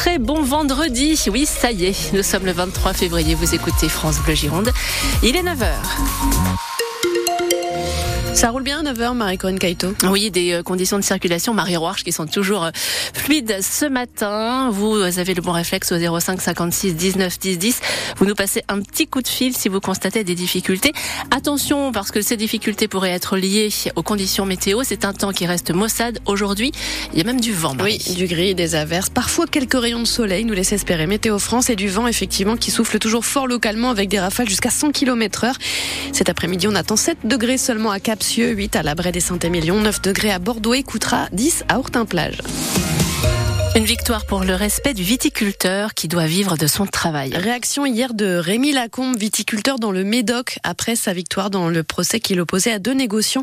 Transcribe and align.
très 0.00 0.18
bon 0.18 0.40
vendredi. 0.42 1.22
Oui, 1.30 1.44
ça 1.44 1.72
y 1.72 1.84
est, 1.84 2.14
nous 2.14 2.22
sommes 2.22 2.46
le 2.46 2.52
23 2.52 2.94
février. 2.94 3.34
Vous 3.34 3.54
écoutez 3.54 3.86
France 3.90 4.18
Bleu 4.20 4.34
Gironde. 4.34 4.70
Il 5.22 5.36
est 5.36 5.42
9h. 5.42 5.74
Ça 8.32 8.50
roule 8.50 8.62
bien 8.62 8.84
à 8.84 8.92
9h, 8.92 9.14
Marie-Corinne 9.14 9.58
Kaito 9.58 9.94
Oui, 10.04 10.30
des 10.30 10.52
euh, 10.52 10.62
conditions 10.62 10.96
de 10.98 11.02
circulation, 11.02 11.52
Marie 11.52 11.76
Roarch, 11.76 12.04
qui 12.04 12.12
sont 12.12 12.26
toujours 12.26 12.64
euh, 12.64 12.70
fluides 13.12 13.58
ce 13.60 13.84
matin. 13.84 14.70
Vous 14.70 14.94
avez 14.96 15.34
le 15.34 15.42
bon 15.42 15.52
réflexe 15.52 15.92
au 15.92 16.20
05 16.20 16.40
56 16.40 16.94
19 16.94 17.38
10 17.38 17.58
10. 17.58 17.80
Vous 18.16 18.24
nous 18.24 18.34
passez 18.34 18.62
un 18.68 18.80
petit 18.80 19.06
coup 19.06 19.20
de 19.20 19.28
fil 19.28 19.54
si 19.54 19.68
vous 19.68 19.80
constatez 19.80 20.24
des 20.24 20.34
difficultés. 20.34 20.92
Attention, 21.30 21.92
parce 21.92 22.10
que 22.12 22.22
ces 22.22 22.36
difficultés 22.36 22.88
pourraient 22.88 23.10
être 23.10 23.36
liées 23.36 23.68
aux 23.96 24.02
conditions 24.02 24.46
météo. 24.46 24.82
C'est 24.84 25.04
un 25.04 25.12
temps 25.12 25.32
qui 25.32 25.46
reste 25.46 25.72
maussade 25.72 26.18
aujourd'hui. 26.24 26.72
Il 27.12 27.18
y 27.18 27.22
a 27.22 27.24
même 27.24 27.40
du 27.40 27.52
vent. 27.52 27.76
Oui, 27.82 27.98
du 28.16 28.26
gris, 28.26 28.54
des 28.54 28.74
averses, 28.74 29.10
parfois 29.10 29.46
quelques 29.46 29.78
rayons 29.78 30.00
de 30.00 30.06
soleil, 30.06 30.44
nous 30.44 30.54
laisse 30.54 30.72
espérer. 30.72 31.06
Météo 31.06 31.38
France 31.38 31.68
et 31.68 31.76
du 31.76 31.88
vent, 31.88 32.06
effectivement, 32.06 32.56
qui 32.56 32.70
souffle 32.70 32.98
toujours 32.98 33.24
fort 33.26 33.48
localement 33.48 33.90
avec 33.90 34.08
des 34.08 34.20
rafales 34.20 34.48
jusqu'à 34.48 34.70
100 34.70 34.92
km 34.92 35.44
heure. 35.44 35.56
Cet 36.12 36.30
après-midi, 36.30 36.68
on 36.68 36.74
attend 36.74 36.96
7 36.96 37.18
degrés 37.24 37.58
seulement 37.58 37.90
à 37.90 38.00
Cap 38.00 38.19
8 38.22 38.76
à 38.76 38.82
la 38.82 38.94
des 39.12 39.20
Saint-Émilion, 39.20 39.80
9 39.80 40.02
degrés 40.02 40.30
à 40.30 40.38
Bordeaux 40.38 40.74
et 40.74 40.82
coûtera 40.82 41.28
10 41.32 41.64
à 41.68 41.78
Hortin-Plage. 41.78 42.42
Victoire 43.90 44.24
pour 44.24 44.44
le 44.44 44.54
respect 44.54 44.94
du 44.94 45.02
viticulteur 45.02 45.94
qui 45.94 46.06
doit 46.06 46.26
vivre 46.26 46.56
de 46.56 46.68
son 46.68 46.86
travail. 46.86 47.32
Réaction 47.34 47.84
hier 47.84 48.14
de 48.14 48.36
Rémi 48.36 48.70
Lacombe, 48.70 49.16
viticulteur 49.16 49.80
dans 49.80 49.90
le 49.90 50.04
Médoc, 50.04 50.60
après 50.62 50.94
sa 50.94 51.12
victoire 51.12 51.50
dans 51.50 51.68
le 51.68 51.82
procès 51.82 52.20
qui 52.20 52.36
l'opposait 52.36 52.70
à 52.70 52.78
deux 52.78 52.92
négociants. 52.92 53.42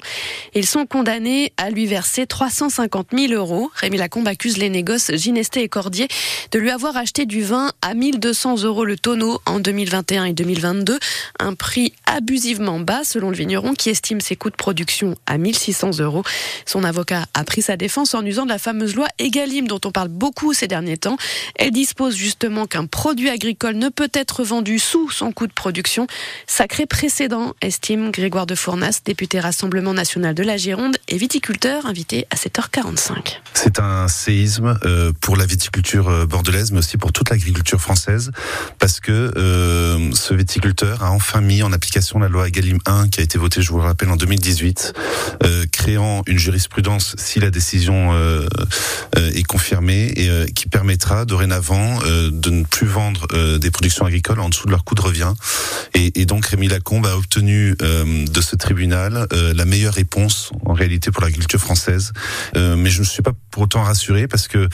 Ils 0.55 0.65
sont 0.65 0.85
condamnés 0.85 1.51
à 1.57 1.69
lui 1.69 1.85
verser 1.85 2.25
350 2.27 3.07
000 3.11 3.33
euros. 3.33 3.69
Rémi 3.75 3.97
Lacombe 3.97 4.25
accuse 4.25 4.57
les 4.57 4.69
négoces 4.69 5.11
Ginesté 5.15 5.63
et 5.63 5.67
Cordier 5.67 6.07
de 6.51 6.59
lui 6.59 6.69
avoir 6.71 6.95
acheté 6.95 7.25
du 7.25 7.43
vin 7.43 7.73
à 7.81 7.93
1200 7.93 8.63
euros 8.63 8.85
le 8.85 8.95
tonneau 8.97 9.41
en 9.47 9.59
2021 9.59 10.23
et 10.23 10.33
2022. 10.33 10.97
Un 11.39 11.55
prix 11.55 11.91
abusivement 12.05 12.79
bas 12.79 13.03
selon 13.03 13.31
le 13.31 13.35
vigneron 13.35 13.73
qui 13.73 13.89
estime 13.89 14.21
ses 14.21 14.37
coûts 14.37 14.49
de 14.49 14.55
production 14.55 15.15
à 15.25 15.37
1600 15.37 15.99
euros. 15.99 16.23
Son 16.65 16.85
avocat 16.85 17.25
a 17.33 17.43
pris 17.43 17.61
sa 17.61 17.75
défense 17.75 18.13
en 18.13 18.25
usant 18.25 18.45
de 18.45 18.49
la 18.49 18.59
fameuse 18.59 18.95
loi 18.95 19.07
Egalim 19.19 19.67
dont 19.67 19.81
on 19.83 19.91
parle 19.91 20.07
beaucoup 20.07 20.36
ces 20.53 20.67
derniers 20.67 20.97
temps. 20.97 21.17
Elle 21.55 21.71
dispose 21.71 22.15
justement 22.15 22.65
qu'un 22.65 22.85
produit 22.85 23.29
agricole 23.29 23.75
ne 23.75 23.89
peut 23.89 24.09
être 24.13 24.43
vendu 24.43 24.79
sous 24.79 25.09
son 25.09 25.31
coût 25.31 25.47
de 25.47 25.53
production. 25.53 26.07
Sacré 26.45 26.85
précédent, 26.85 27.55
estime 27.61 28.11
Grégoire 28.11 28.45
de 28.45 28.55
Fournas, 28.55 29.01
député 29.03 29.39
Rassemblement 29.39 29.93
national 29.93 30.35
de 30.35 30.43
la 30.43 30.57
Gironde 30.57 30.97
et 31.07 31.17
viticulteur, 31.17 31.85
invité 31.85 32.25
à 32.29 32.35
7h45. 32.35 33.39
C'est 33.53 33.79
un 33.79 34.07
séisme 34.07 34.79
euh, 34.83 35.11
pour 35.21 35.35
la 35.35 35.45
viticulture 35.45 36.09
euh, 36.09 36.25
bordelaise, 36.25 36.71
mais 36.71 36.79
aussi 36.79 36.97
pour 36.97 37.11
toute 37.11 37.29
l'agriculture 37.29 37.81
française, 37.81 38.31
parce 38.79 38.99
que 38.99 39.31
euh, 39.35 39.96
ce 40.13 40.33
viticulteur 40.33 41.03
a 41.03 41.11
enfin 41.11 41.41
mis 41.41 41.63
en 41.63 41.71
application 41.71 42.19
la 42.19 42.29
loi 42.29 42.47
Egalim 42.47 42.79
1 42.85 43.09
qui 43.09 43.19
a 43.19 43.23
été 43.23 43.37
votée, 43.37 43.61
je 43.61 43.71
vous 43.71 43.77
le 43.77 43.83
rappelle, 43.83 44.09
en 44.09 44.15
2018, 44.15 44.93
créant 45.71 46.23
une 46.27 46.37
jurisprudence 46.37 47.15
si 47.17 47.39
la 47.39 47.49
décision 47.49 48.13
est 49.15 49.43
confirmée 49.43 50.11
et 50.15 50.29
euh, 50.29 50.45
qui 50.45 50.67
permettra 50.67 51.25
dorénavant 51.25 51.99
euh, 52.05 52.29
de 52.31 52.49
ne 52.49 52.63
plus 52.63 52.87
vendre 52.87 53.27
euh, 53.33 53.57
des 53.57 53.71
productions 53.71 54.05
agricoles 54.05 54.39
en 54.39 54.49
dessous 54.49 54.65
de 54.65 54.71
leur 54.71 54.83
coût 54.83 54.95
de 54.95 55.01
revient. 55.01 55.33
Et, 55.93 56.21
et 56.21 56.25
donc 56.25 56.45
Rémi 56.45 56.67
Lacombe 56.67 57.05
a 57.05 57.17
obtenu 57.17 57.75
de 57.79 58.41
ce 58.41 58.55
tribunal 58.55 59.27
la 59.31 59.65
meilleure 59.65 59.93
réponse 59.93 60.51
en 60.65 60.73
réalité 60.73 61.11
pour 61.11 61.23
l'agriculture 61.23 61.59
française. 61.59 62.13
mais 62.55 62.89
je 62.89 62.99
ne 62.99 63.05
suis 63.05 63.23
pas 63.23 63.31
pour 63.51 63.63
autant 63.63 63.83
rassuré 63.83 64.27
parce 64.27 64.47
que 64.47 64.67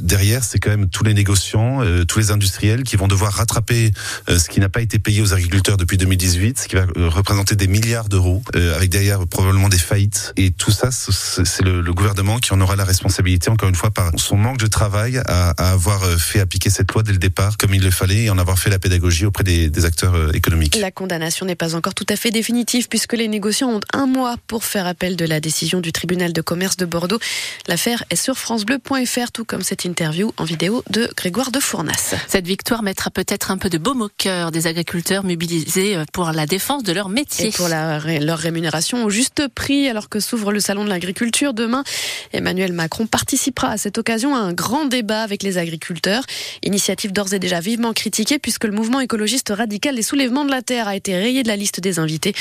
derrière 0.00 0.44
c'est 0.44 0.58
quand 0.58 0.70
même 0.70 0.88
tous 0.88 1.04
les 1.04 1.14
négociants, 1.14 1.80
tous 2.06 2.18
les 2.18 2.30
industriels 2.30 2.82
qui 2.82 2.96
vont 2.96 3.08
devoir 3.08 3.32
rattraper 3.32 3.92
ce 4.38 4.48
qui 4.48 4.60
n'a 4.60 4.68
pas 4.68 4.82
été 4.82 4.98
payé 4.98 5.22
aux 5.22 5.34
agriculteurs 5.34 5.76
depuis 5.76 5.96
2018, 5.96 6.58
ce 6.58 6.68
qui 6.68 6.76
va 6.76 6.86
représenter 6.96 7.56
des 7.56 7.66
milliards 7.66 8.08
d'euros, 8.08 8.42
avec 8.54 8.90
derrière 8.90 9.26
probablement 9.26 9.68
des 9.68 9.78
faillites. 9.78 10.32
Et 10.36 10.50
tout 10.50 10.70
ça, 10.70 10.90
c'est 10.90 11.62
le, 11.62 11.80
le, 11.80 11.94
gouvernement 11.94 12.38
qui 12.38 12.52
en 12.52 12.60
aura 12.60 12.76
la 12.76 12.84
responsabilité, 12.84 13.50
encore 13.50 13.68
une 13.68 13.74
fois, 13.74 13.90
par 13.90 14.10
son 14.16 14.36
manque 14.36 14.58
de 14.58 14.66
travail 14.66 15.20
à, 15.26 15.50
avoir 15.72 16.02
euh, 16.04 16.16
fait 16.16 16.40
appliquer 16.40 16.70
cette 16.70 16.90
loi 16.92 17.02
dès 17.02 17.12
le 17.12 17.18
départ 17.18 17.56
comme 17.56 17.74
il 17.74 17.82
le 17.82 17.90
fallait 17.90 18.24
et 18.24 18.30
en 18.30 18.38
avoir 18.38 18.58
fait 18.58 18.70
la 18.70 18.78
pédagogie 18.78 19.26
auprès 19.26 19.44
des, 19.44 19.84
acteurs 19.84 20.14
euh, 20.14 20.32
économiques. 20.32 20.76
La 20.76 20.90
condamnation 20.90 21.46
n'est 21.46 21.56
pas 21.56 21.74
encore 21.74 21.94
tout 21.94 22.06
à 22.08 22.16
fait 22.16 22.30
définitive 22.30 22.88
puisque 22.88 23.14
les 23.14 23.28
négociants 23.28 23.70
ont 23.70 23.80
un 23.92 24.06
mois 24.06 24.36
pour 24.46 24.64
faire 24.64 24.86
appel 24.86 25.16
de 25.16 25.24
la 25.24 25.40
décision 25.40 25.80
du 25.80 25.92
tribunal 25.92 26.32
de 26.32 26.40
commerce 26.40 26.76
de 26.76 26.84
Bordeaux. 26.84 27.18
L'affaire 27.66 28.04
est 28.10 28.16
sur 28.16 28.38
francebleu.fr 28.38 29.32
tout 29.32 29.44
comme 29.44 29.62
cette 29.62 29.84
interview 29.84 30.32
en 30.36 30.44
vidéo 30.44 30.84
de 30.90 31.10
Grégoire 31.16 31.50
de 31.50 31.60
Fournas. 31.60 32.14
Cette 32.28 32.46
victoire 32.46 32.82
mettra 32.82 33.10
peut-être 33.10 33.50
un 33.50 33.58
peu 33.58 33.70
de 33.70 33.78
baume 33.78 34.02
au 34.02 34.08
cœur 34.22 34.52
des 34.52 34.68
agriculteurs 34.68 35.24
mobilisés 35.24 35.96
euh, 35.96 36.04
pour 36.12 36.30
la 36.30 36.46
défense 36.46 36.84
de 36.84 36.92
leur 36.92 37.08
métier. 37.08 37.48
Et 37.48 37.50
pour 37.50 37.66
la, 37.66 37.98
leur 38.20 38.38
rémunération 38.38 39.04
au 39.04 39.10
juste 39.10 39.48
prix 39.48 39.88
alors 39.88 40.08
que 40.08 40.20
s'ouvre 40.20 40.52
le 40.52 40.60
salon 40.60 40.84
de 40.84 40.88
l'agriculture 40.88 41.54
demain. 41.54 41.82
Emmanuel 42.32 42.72
Macron 42.72 43.08
participera 43.08 43.70
à 43.70 43.78
cette 43.78 43.98
occasion 43.98 44.36
un 44.36 44.52
grand 44.52 44.84
débat 44.84 45.22
avec 45.22 45.42
les 45.42 45.58
agriculteurs. 45.58 46.22
Initiative 46.62 47.12
d'ores 47.12 47.34
et 47.34 47.40
déjà 47.40 47.58
vivement 47.58 47.92
critiquée 47.92 48.38
puisque 48.38 48.62
le 48.62 48.70
mouvement 48.70 49.00
écologiste 49.00 49.52
radical 49.56 49.96
des 49.96 50.02
soulèvements 50.02 50.44
de 50.44 50.52
la 50.52 50.62
terre 50.62 50.86
a 50.86 50.94
été 50.94 51.16
rayé 51.16 51.42
de 51.42 51.48
la 51.48 51.56
liste 51.56 51.80
des 51.80 51.98
invités. 51.98 52.32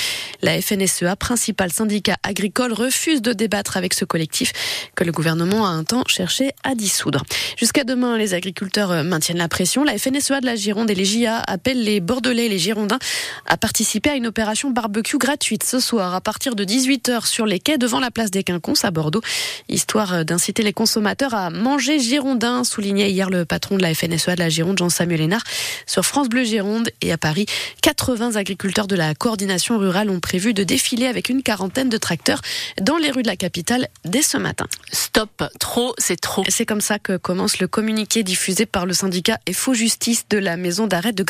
La 0.43 0.61
FNSEA, 0.61 1.15
principal 1.15 1.71
syndicat 1.71 2.17
agricole, 2.21 2.73
refuse 2.73 3.23
de 3.23 3.33
débattre 3.33 3.77
avec 3.77 3.95
ce 3.95 4.05
collectif 4.05 4.53
que 4.95 5.03
le 5.03 5.11
gouvernement 5.11 5.65
a 5.65 5.69
un 5.69 5.83
temps 5.83 6.03
cherché 6.05 6.51
à 6.63 6.75
dissoudre. 6.75 7.23
Jusqu'à 7.57 7.85
demain, 7.85 8.19
les 8.19 8.35
agriculteurs 8.35 9.03
maintiennent 9.03 9.39
la 9.39 9.47
pression. 9.47 9.83
La 9.83 9.97
FNSEA 9.97 10.41
de 10.41 10.45
la 10.45 10.55
Gironde 10.55 10.91
et 10.91 10.95
les 10.95 11.05
JA 11.05 11.43
appellent 11.61 11.83
les 11.83 11.99
Bordelais 11.99 12.47
et 12.47 12.49
les 12.49 12.57
Girondins 12.57 12.97
à 13.45 13.55
participer 13.55 14.09
à 14.09 14.15
une 14.15 14.25
opération 14.25 14.71
barbecue 14.71 15.19
gratuite 15.19 15.63
ce 15.63 15.79
soir 15.79 16.15
à 16.15 16.19
partir 16.19 16.55
de 16.55 16.65
18h 16.65 17.27
sur 17.27 17.45
les 17.45 17.59
quais 17.59 17.77
devant 17.77 17.99
la 17.99 18.09
place 18.09 18.31
des 18.31 18.43
Quinconces 18.43 18.83
à 18.83 18.89
Bordeaux, 18.89 19.21
histoire 19.69 20.25
d'inciter 20.25 20.63
les 20.63 20.73
consommateurs 20.73 21.35
à 21.35 21.51
manger 21.51 21.99
girondin, 21.99 22.63
soulignait 22.63 23.11
hier 23.11 23.29
le 23.29 23.45
patron 23.45 23.77
de 23.77 23.83
la 23.83 23.93
FNSEA 23.93 24.33
de 24.33 24.39
la 24.39 24.49
Gironde, 24.49 24.79
Jean-Samuel 24.79 25.21
Hénard, 25.21 25.43
sur 25.85 26.03
France 26.03 26.29
Bleu 26.29 26.45
Gironde. 26.45 26.89
Et 27.01 27.11
à 27.11 27.19
Paris, 27.19 27.45
80 27.83 28.37
agriculteurs 28.37 28.87
de 28.87 28.95
la 28.95 29.13
coordination 29.13 29.77
rurale 29.77 30.09
ont 30.09 30.19
prévu 30.19 30.55
de 30.55 30.63
défiler 30.63 31.05
avec 31.05 31.29
une 31.29 31.43
quarantaine 31.43 31.89
de 31.89 31.97
tracteurs 31.97 32.41
dans 32.81 32.97
les 32.97 33.11
rues 33.11 33.21
de 33.21 33.27
la 33.27 33.35
capitale 33.35 33.87
dès 34.03 34.23
ce 34.23 34.37
matin. 34.37 34.65
Stop, 34.91 35.43
trop, 35.59 35.93
c'est 35.99 36.19
trop. 36.19 36.43
C'est 36.49 36.65
comme 36.65 36.81
ça 36.81 36.97
que 36.97 37.17
commence 37.17 37.59
le 37.59 37.67
communiqué 37.67 38.23
diffusé 38.23 38.65
par 38.65 38.87
le 38.87 38.93
syndicat 38.93 39.37
FO 39.53 39.75
Justice 39.75 40.25
de 40.27 40.39
la 40.39 40.57
maison 40.57 40.87
d'arrêt 40.87 41.11
de 41.11 41.23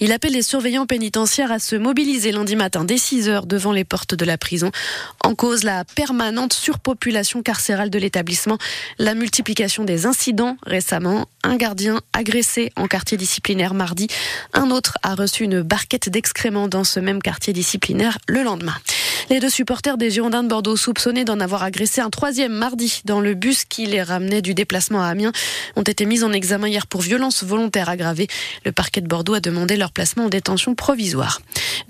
Il 0.00 0.12
appelle 0.12 0.32
les 0.32 0.42
surveillants 0.42 0.86
pénitentiaires 0.86 1.52
à 1.52 1.58
se 1.58 1.76
mobiliser 1.76 2.32
lundi 2.32 2.56
matin 2.56 2.84
dès 2.84 2.98
6 2.98 3.28
heures 3.28 3.46
devant 3.46 3.72
les 3.72 3.84
portes 3.84 4.14
de 4.14 4.24
la 4.24 4.38
prison. 4.38 4.70
En 5.24 5.34
cause, 5.34 5.64
la 5.64 5.84
permanente 5.84 6.52
surpopulation 6.52 7.42
carcérale 7.42 7.90
de 7.90 7.98
l'établissement, 7.98 8.58
la 8.98 9.14
multiplication 9.14 9.84
des 9.84 10.06
incidents 10.06 10.56
récemment. 10.64 11.26
Un 11.42 11.56
gardien 11.56 12.00
agressé 12.12 12.72
en 12.76 12.86
quartier 12.86 13.16
disciplinaire 13.16 13.74
mardi. 13.74 14.08
Un 14.52 14.70
autre 14.70 14.98
a 15.02 15.14
reçu 15.14 15.44
une 15.44 15.62
barquette 15.62 16.08
d'excréments 16.08 16.68
dans 16.68 16.84
ce 16.84 17.00
même 17.00 17.22
quartier 17.22 17.52
disciplinaire 17.52 18.18
le 18.26 18.42
lendemain. 18.42 18.74
Les 19.30 19.38
deux 19.38 19.48
supporters 19.48 19.96
des 19.96 20.10
Girondins 20.10 20.42
de 20.42 20.48
Bordeaux 20.48 20.76
soupçonnés 20.76 21.24
d'en 21.24 21.38
avoir 21.38 21.62
agressé 21.62 22.00
un 22.00 22.10
troisième 22.10 22.50
mardi 22.50 23.00
dans 23.04 23.20
le 23.20 23.34
bus 23.34 23.64
qui 23.64 23.86
les 23.86 24.02
ramenait 24.02 24.42
du 24.42 24.54
déplacement 24.54 25.04
à 25.04 25.06
Amiens 25.06 25.30
ont 25.76 25.82
été 25.82 26.04
mis 26.04 26.24
en 26.24 26.32
examen 26.32 26.66
hier 26.66 26.88
pour 26.88 27.00
violence 27.00 27.44
volontaire 27.44 27.88
aggravée. 27.88 28.26
Le 28.64 28.72
parquet 28.72 29.00
de 29.00 29.06
Bordeaux 29.06 29.34
a 29.34 29.40
demandé 29.40 29.76
leur 29.76 29.92
placement 29.92 30.24
en 30.24 30.28
détention 30.28 30.74
provisoire. 30.74 31.40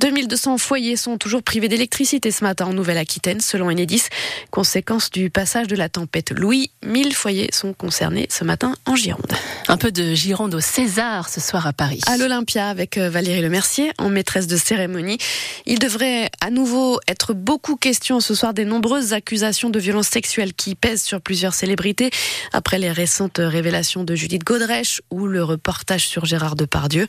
2200 0.00 0.58
foyers 0.58 0.96
sont 0.96 1.16
toujours 1.16 1.42
privés 1.42 1.68
d'électricité 1.68 2.30
ce 2.30 2.44
matin 2.44 2.66
en 2.66 2.74
Nouvelle-Aquitaine, 2.74 3.40
selon 3.40 3.70
Enedis. 3.70 4.04
Conséquence 4.50 5.10
du 5.10 5.30
passage 5.30 5.66
de 5.66 5.76
la 5.76 5.88
tempête 5.88 6.32
Louis, 6.32 6.70
1000 6.84 7.14
foyers 7.14 7.48
sont 7.52 7.72
concernés 7.72 8.26
ce 8.30 8.44
matin 8.44 8.74
en 8.84 8.96
Gironde. 8.96 9.32
Un 9.68 9.78
peu 9.78 9.90
de 9.92 10.14
Gironde 10.14 10.54
au 10.54 10.60
César 10.60 11.30
ce 11.30 11.40
soir 11.40 11.66
à 11.66 11.72
Paris. 11.72 12.00
À 12.06 12.18
l'Olympia 12.18 12.68
avec 12.68 12.98
euh, 12.98 13.08
Valérie 13.08 13.40
Lemercier 13.40 13.92
en 13.96 14.10
maîtresse 14.10 14.46
de 14.46 14.58
cérémonie. 14.58 15.16
Il 15.64 15.78
devrait 15.78 16.30
à 16.40 16.50
nouveau 16.50 17.00
être 17.08 17.29
beaucoup 17.32 17.76
question 17.76 18.20
ce 18.20 18.34
soir 18.34 18.54
des 18.54 18.64
nombreuses 18.64 19.12
accusations 19.12 19.70
de 19.70 19.78
violences 19.78 20.08
sexuelles 20.08 20.54
qui 20.54 20.74
pèsent 20.74 21.02
sur 21.02 21.20
plusieurs 21.20 21.54
célébrités 21.54 22.10
après 22.52 22.78
les 22.78 22.90
récentes 22.90 23.38
révélations 23.38 24.04
de 24.04 24.14
Judith 24.14 24.44
Godrèche 24.44 25.02
ou 25.10 25.26
le 25.26 25.42
reportage 25.42 26.06
sur 26.06 26.24
Gérard 26.24 26.56
Depardieu. 26.56 27.06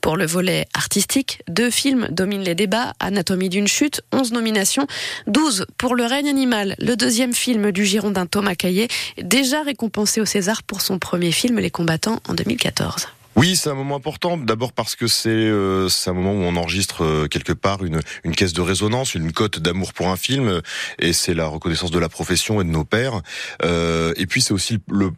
Pour 0.00 0.16
le 0.16 0.26
volet 0.26 0.66
artistique, 0.74 1.42
deux 1.48 1.70
films 1.70 2.08
dominent 2.10 2.44
les 2.44 2.54
débats. 2.54 2.92
Anatomie 3.00 3.48
d'une 3.48 3.68
chute, 3.68 4.02
11 4.12 4.32
nominations, 4.32 4.86
12 5.26 5.66
pour 5.78 5.94
Le 5.94 6.04
règne 6.04 6.28
animal, 6.28 6.74
le 6.78 6.96
deuxième 6.96 7.34
film 7.34 7.72
du 7.72 7.84
Girondin 7.84 8.26
Thomas 8.26 8.54
Caillet, 8.54 8.88
déjà 9.22 9.62
récompensé 9.62 10.20
au 10.20 10.24
César 10.24 10.62
pour 10.62 10.80
son 10.80 10.98
premier 10.98 11.32
film 11.32 11.58
Les 11.58 11.70
combattants 11.70 12.20
en 12.28 12.34
2014. 12.34 13.08
Oui, 13.36 13.56
c'est 13.56 13.68
un 13.68 13.74
moment 13.74 13.96
important. 13.96 14.36
D'abord 14.36 14.72
parce 14.72 14.94
que 14.94 15.06
c'est 15.08 15.28
euh, 15.28 15.88
un 16.06 16.12
moment 16.12 16.32
où 16.32 16.42
on 16.42 16.56
enregistre 16.56 17.04
euh, 17.04 17.26
quelque 17.26 17.52
part 17.52 17.84
une, 17.84 18.00
une 18.22 18.34
caisse 18.34 18.52
de 18.52 18.60
résonance, 18.60 19.14
une 19.14 19.32
cote 19.32 19.58
d'amour 19.58 19.92
pour 19.92 20.08
un 20.08 20.16
film, 20.16 20.60
et 20.98 21.12
c'est 21.12 21.34
la 21.34 21.46
reconnaissance 21.46 21.90
de 21.90 21.98
la 21.98 22.08
profession 22.08 22.60
et 22.60 22.64
de 22.64 22.70
nos 22.70 22.84
pères. 22.84 23.22
Euh, 23.64 24.12
et 24.16 24.26
puis 24.26 24.40
c'est 24.40 24.54
aussi 24.54 24.78
le 24.88 25.04
le 25.04 25.12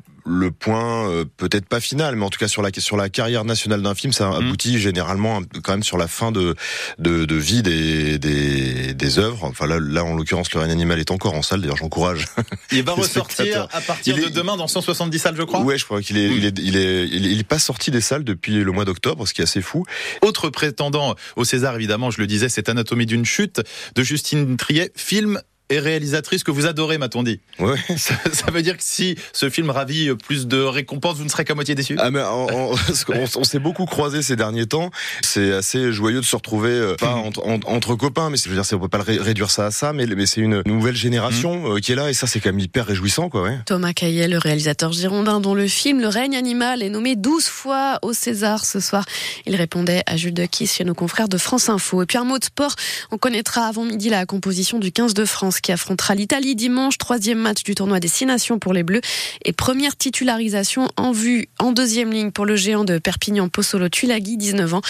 point 0.51 1.09
euh, 1.09 1.25
peut-être 1.37 1.67
pas 1.67 1.81
final, 1.81 2.17
mais 2.17 2.25
en 2.25 2.31
tout 2.31 2.39
cas 2.39 2.49
sur 2.49 2.63
la 2.63 2.71
sur 2.79 2.97
la 2.97 3.09
carrière 3.09 3.45
nationale 3.45 3.83
d'un 3.83 3.95
film, 3.95 4.13
ça 4.13 4.29
Mm. 4.31 4.35
aboutit 4.35 4.79
généralement 4.79 5.41
quand 5.63 5.73
même 5.73 5.83
sur 5.83 5.99
la 5.99 6.09
fin 6.09 6.33
de 6.33 6.55
de, 6.99 7.25
de 7.25 7.35
vie 7.37 7.63
des, 7.63 8.19
des 8.19 8.95
des 8.95 9.19
œuvres. 9.19 9.45
Enfin 9.45 9.67
là, 9.67 9.79
là 9.81 10.05
en 10.05 10.15
l'occurrence, 10.17 10.53
le 10.53 10.61
règne 10.61 10.71
animal 10.73 10.99
est 11.01 11.11
encore 11.11 11.35
en 11.35 11.43
salle. 11.43 11.61
D'ailleurs, 11.61 11.77
j'encourage. 11.77 12.27
Il 12.73 12.83
va 12.83 12.93
ressortir 12.93 13.69
à 13.73 13.81
partir 13.81 14.17
Il 14.17 14.23
de 14.23 14.29
est- 14.29 14.31
demain 14.31 14.57
dans 14.57 14.67
170 14.69 15.19
salles, 15.19 15.37
je 15.37 15.43
crois. 15.43 15.61
Ouais, 15.61 15.79
je 15.79 15.85
crois 15.85 16.03
qu'il 16.03 16.17
est, 16.19 16.27
il 16.29 16.45
est, 16.45 16.59
il 16.59 16.77
est, 16.77 17.09
il 17.11 17.27
est, 17.27 17.31
il 17.33 17.41
est 17.41 17.45
pas 17.49 17.59
sorti 17.59 17.91
des 17.91 18.01
salles 18.01 18.25
depuis 18.25 18.53
le 18.55 18.73
mois 18.73 18.85
d'octobre, 18.85 19.27
ce 19.27 19.35
qui 19.35 19.41
est 19.41 19.45
assez 19.45 19.63
fou. 19.63 19.85
Autre 20.23 20.51
prétendant 20.51 21.15
au 21.37 21.45
César, 21.45 21.75
évidemment, 21.77 22.11
je 22.11 22.21
le 22.21 22.27
disais, 22.27 22.49
c'est 22.49 22.69
Anatomie 22.69 23.07
d'une 23.07 23.25
chute 23.25 23.61
de 23.95 24.03
Justine 24.03 24.57
Triet, 24.57 24.91
film 24.97 25.41
et 25.69 25.79
réalisatrice 25.79 26.45
que 26.45 26.51
vous 26.51 26.67
adorez, 26.67 26.99
m'a-t-on 26.99 27.23
dit. 27.23 27.41
Ouais. 27.59 27.77
Ça, 27.97 28.15
ça 28.33 28.51
veut 28.51 28.63
dire 28.63 28.77
que 28.77 28.83
si 28.83 29.17
ce 29.33 29.49
film 29.51 29.71
ravit 29.71 30.15
plus 30.15 30.47
de 30.47 30.61
récompenses, 30.61 31.17
vous 31.17 31.25
ne 31.25 31.29
serez 31.29 31.45
qu'à 31.45 31.55
moitié 31.55 31.75
déçu 31.75 31.97
Ah 31.99 32.11
mais 32.11 32.21
on, 32.25 33.45
s'est 33.45 33.59
beaucoup 33.59 33.87
croisés 33.87 34.23
ces 34.23 34.37
derniers 34.37 34.67
temps. 34.67 34.91
C'est 35.23 35.53
assez 35.53 35.93
joyeux 35.93 36.21
de 36.21 36.25
se 36.27 36.37
retrouver, 36.37 36.71
euh, 36.71 36.95
pas 36.95 37.15
entre, 37.15 37.45
en- 37.47 37.59
entre 37.67 37.95
copains, 37.95 38.31
mais 38.31 38.37
je 38.37 38.49
veux 38.49 38.55
dire, 38.55 38.65
on 38.73 38.79
peut 38.79 38.89
pas 38.89 38.99
le 38.99 39.21
réduire 39.21 39.51
ça 39.51 39.67
à 39.67 39.71
ça, 39.71 39.93
mais, 39.93 40.07
mais 40.07 40.27
c'est 40.27 40.41
une 40.41 40.63
nouvelle 40.67 40.95
génération 40.97 41.75
euh, 41.75 41.79
qui 41.81 41.93
est 41.93 41.97
là 41.97 42.11
et 42.11 42.15
ça 42.15 42.27
c'est 42.27 42.41
quand 42.41 42.51
même 42.51 42.61
hyper 42.61 42.87
réjouissant, 42.87 43.29
quoi. 43.29 43.43
Ouais. 43.43 43.59
Thomas 43.67 43.93
Caillet, 43.93 44.29
le 44.29 44.39
réalisateur 44.39 44.93
girondin 44.93 45.41
dont 45.41 45.55
le 45.55 45.67
film 45.67 46.01
Le 46.01 46.09
règne 46.09 46.37
animal 46.37 46.83
est 46.83 46.91
nommé 46.91 47.17
12 47.17 47.47
fois 47.47 47.99
au 48.03 48.13
César 48.13 48.65
ce 48.65 48.81
soir. 48.81 49.05
Il 49.47 49.57
répondait 49.57 50.03
à 50.07 50.17
Jules 50.17 50.35
Dequis 50.35 50.67
chez 50.67 50.85
nos 50.85 50.95
confrères 50.95 51.29
de 51.29 51.39
France 51.39 51.69
Info. 51.69 52.03
Et 52.03 52.07
puis 52.07 52.19
un 52.19 52.25
mot 52.25 52.39
de 52.39 52.45
sport, 52.45 52.75
on 53.11 53.19
connaîtra 53.19 53.67
avant 53.67 53.85
midi 53.85 54.11
la 54.11 54.27
composition 54.27 54.79
du 54.79 54.93
15 54.93 55.15
de 55.15 55.25
France 55.25 55.56
qui 55.61 55.73
affrontera 55.73 56.15
l'Italie 56.15 56.55
dimanche, 56.55 56.99
troisième 56.99 57.39
match 57.39 57.63
du 57.65 57.75
tournoi 57.75 58.01
des 58.01 58.09
Six 58.09 58.27
Nations 58.27 58.59
pour 58.59 58.73
les 58.73 58.83
Bleus 58.83 59.01
et 59.45 59.53
première 59.53 59.97
titularisation 59.97 60.89
en 60.97 61.13
vue 61.13 61.49
en 61.59 61.73
deuxième 61.73 62.13
ligne 62.13 62.31
pour 62.31 62.47
le 62.47 62.57
géant 62.57 62.85
de 62.85 62.99
Perpignan 62.99 63.49
Possolo 63.49 63.89
Tulagi, 63.89 64.37
19 64.37 64.75
ans. 64.75 64.83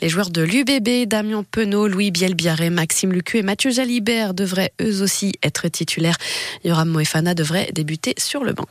Les 0.00 0.08
joueurs 0.08 0.30
de 0.30 0.42
l'UBB, 0.42 1.06
Damien 1.08 1.44
Penaud, 1.50 1.88
Louis 1.88 2.10
Bielbiaré, 2.10 2.70
Maxime 2.70 3.12
Lucu 3.12 3.38
et 3.38 3.42
Mathieu 3.42 3.70
Jalibert 3.70 4.34
devraient 4.34 4.72
eux 4.80 5.02
aussi 5.02 5.32
être 5.42 5.68
titulaires. 5.68 6.16
Yoram 6.64 6.88
Moefana 6.88 7.34
devrait 7.34 7.70
débuter 7.72 8.14
sur 8.18 8.44
le 8.44 8.52
banc. 8.52 8.66